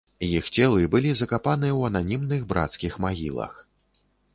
[0.27, 3.53] Іх целы былі закапаны ў ананімных брацкіх магілах.